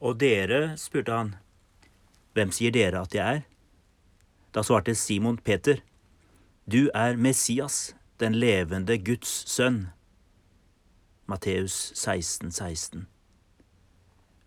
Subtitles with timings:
[0.00, 1.34] Og dere, spurte han,
[2.32, 3.46] hvem sier dere at jeg er?
[4.54, 5.82] Da svarte Simon Peter,
[6.64, 9.90] du er Messias, den levende Guds sønn.
[11.30, 13.06] Matteus 16, 16.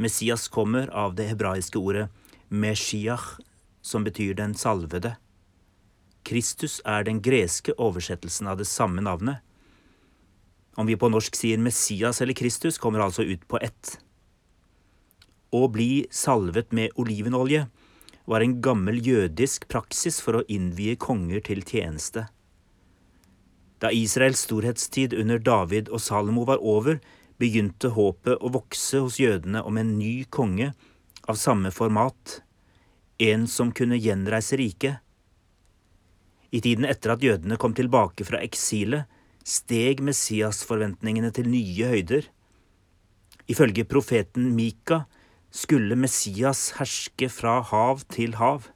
[0.00, 2.08] Messias kommer av det hebraiske ordet
[2.50, 3.38] meshiach,
[3.82, 5.14] som betyr den salvede.
[6.24, 9.40] Kristus er den greske oversettelsen av det samme navnet.
[10.76, 13.98] Om vi på norsk sier Messias eller Kristus, kommer altså ut på ett.
[15.50, 17.64] Å bli salvet med olivenolje
[18.30, 22.28] var en gammel jødisk praksis for å innvie konger til tjeneste.
[23.82, 27.00] Da Israels storhetstid under David og Salomo var over,
[27.40, 30.70] begynte håpet å vokse hos jødene om en ny konge
[31.26, 32.40] av samme format,
[33.18, 35.00] en som kunne gjenreise riket.
[36.52, 39.08] I tiden etter at jødene kom tilbake fra eksilet,
[39.46, 42.28] steg Messias-forventningene til nye høyder.
[43.50, 45.06] Ifølge profeten Mika
[45.50, 48.68] skulle Messias herske fra hav til hav,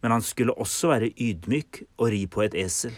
[0.00, 2.94] men han skulle også være ydmyk og ri på et esel.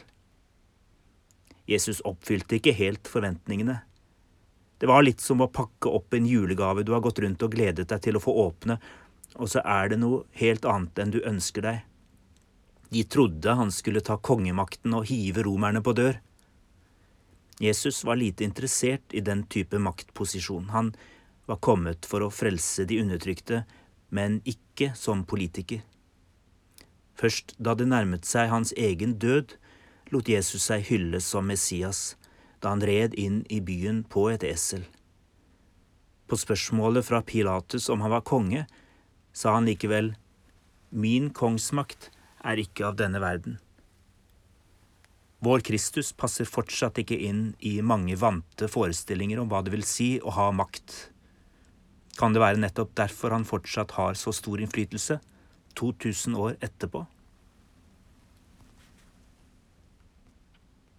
[1.68, 3.80] Jesus oppfylte ikke helt forventningene.
[4.78, 7.88] Det var litt som å pakke opp en julegave du har gått rundt og gledet
[7.90, 8.78] deg til å få åpne,
[9.38, 11.80] og så er det noe helt annet enn du ønsker deg.
[12.92, 16.18] De trodde han skulle ta kongemakten og hive romerne på dør.
[17.62, 20.68] Jesus var lite interessert i den type maktposisjon.
[20.74, 20.90] Han
[21.52, 23.62] var kommet for å frelse de undertrykte,
[24.08, 25.82] men ikke som politiker.
[27.12, 29.58] Først da det nærmet seg hans egen død,
[30.12, 32.14] lot Jesus seg hylles som Messias
[32.62, 34.84] da han red inn i byen på et esel.
[36.30, 38.64] På spørsmålet fra Pilatus om han var konge,
[39.32, 40.14] sa han likevel,
[40.92, 42.10] Min kongsmakt
[42.44, 43.58] er ikke av denne verden.
[45.42, 50.14] Vår Kristus passer fortsatt ikke inn i mange vante forestillinger om hva det vil si
[50.22, 51.11] å ha makt.
[52.18, 55.18] Kan det være nettopp derfor han fortsatt har så stor innflytelse,
[55.78, 57.06] 2000 år etterpå?